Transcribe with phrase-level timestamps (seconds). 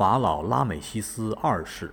[0.00, 1.92] 法老拉美西斯二世，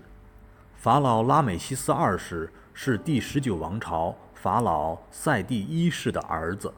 [0.77, 6.73] 法老拉美西斯二世是第十九王朝法老塞第一世的儿子，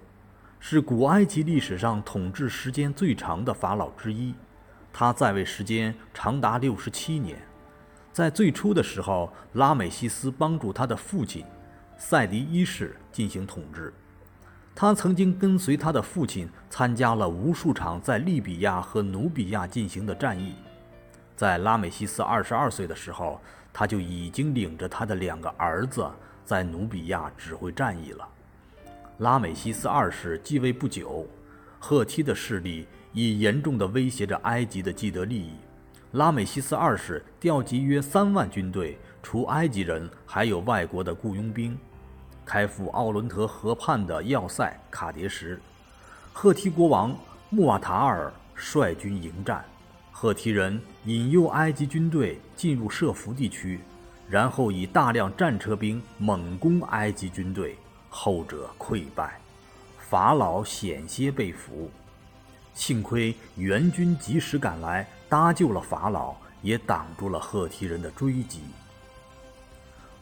[0.60, 4.34] 是古埃及历史上统治时间最长的法老之一。
[4.92, 7.40] 他在位时间长达六十七年。
[8.12, 11.46] 在最初的时候，拉美西斯帮助他的父亲
[11.96, 13.94] 塞迪一世进行统治。
[14.74, 20.56] 他曾经跟随他的父亲参加了无数场在利比亚和努比亚进行的战役。
[21.40, 23.40] 在拉美西斯二十二岁的时候，
[23.72, 26.06] 他就已经领着他的两个儿子
[26.44, 28.28] 在努比亚指挥战役了。
[29.20, 31.26] 拉美西斯二世继位不久，
[31.80, 35.54] 赫梯的势力已严重地威胁着埃及的既得利益。
[36.12, 41.80] 拉美西斯二世调集约三万军队，除埃及人，还有外国的雇佣兵，
[42.44, 45.58] 开赴奥伦特河畔的要塞卡迭什。
[46.34, 47.18] 赫梯国王
[47.50, 49.64] 穆瓦塔尔率军迎战。
[50.22, 53.80] 赫梯人引诱埃及军队进入设伏地区，
[54.28, 57.78] 然后以大量战车兵猛攻埃及军队，
[58.10, 59.40] 后者溃败，
[59.98, 61.90] 法老险些被俘。
[62.74, 68.60] 幸亏援军及时赶来，搭救了法老，也挡住了赫梯人的追击。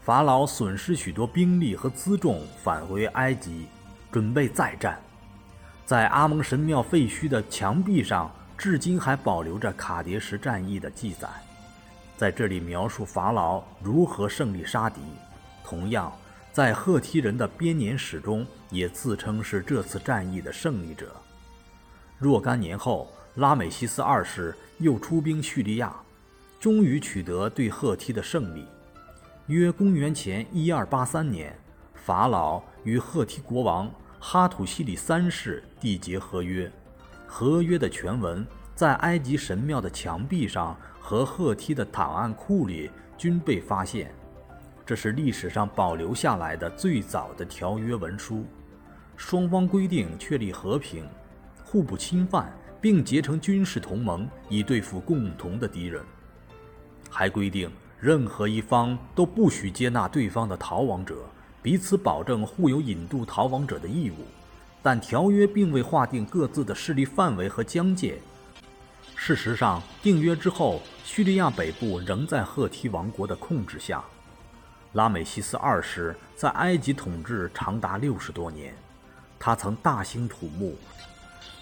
[0.04, 3.66] 法老损失许多兵力和辎重，返回埃及，
[4.12, 5.02] 准备再战。
[5.88, 8.32] 在阿蒙神庙废墟的墙壁上。
[8.58, 11.30] 至今还保留着卡迭什战役的记载，
[12.18, 15.00] 在这里描述法老如何胜利杀敌。
[15.64, 16.12] 同样，
[16.52, 21.16] 在赫梯人的编年史中也自称是这次战役的胜利者。
[22.18, 25.96] 若干年后，拉美西斯二世又出兵叙利亚，
[26.60, 28.66] 终于取得对赫梯的胜利。
[29.46, 31.56] 约公元前一二八三年，
[31.94, 36.72] 法老与赫梯国王哈土西里三世缔结合约。
[37.28, 44.12] 合约的全文在埃及神庙的墙壁上和赫梯的档案库里均被发现，
[44.86, 48.46] 这是历史上保留下来的最早的条约文书。
[49.18, 51.08] 双方规定确立和平、
[51.64, 56.02] 互不侵犯，并结成军事同盟以对付共同的敌人。
[57.10, 57.70] 还规定
[58.00, 61.26] 任何一方都不许接纳对方的逃亡者，
[61.62, 64.16] 彼此保证互有引渡逃亡者的义务。
[64.82, 68.20] 但条约并未划定各自的势力范围和疆界。
[69.16, 74.04] 事实上，订约之后，叙利亚北部仍在赫梯王国的控制下。
[74.94, 78.76] 拉美西斯二世在埃及统治长达六十多年，
[79.40, 80.78] 他曾大兴土木，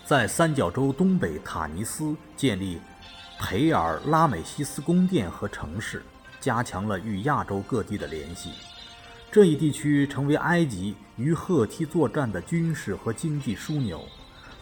[0.05, 2.79] 在三角洲东北塔尼斯建立
[3.39, 6.03] 培尔拉美西斯宫殿和城市，
[6.39, 8.51] 加强了与亚洲各地的联系。
[9.35, 14.01] 这一地区成为埃及与赫梯作战的军事和经济枢纽，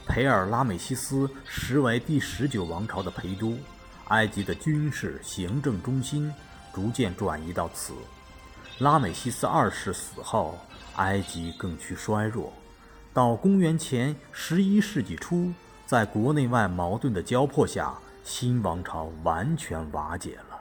[0.08, 3.56] 培尔拉美西斯实为第十九王朝的陪都，
[4.08, 6.34] 埃及的军事行政中心
[6.74, 7.94] 逐渐转移到此。
[8.80, 10.58] 拉美西斯二世死后，
[10.96, 12.52] 埃及更趋衰弱，
[13.14, 15.54] 到公元前十一世纪初，
[15.86, 20.53] 在国内外矛盾的交迫下，新王朝完全瓦解了。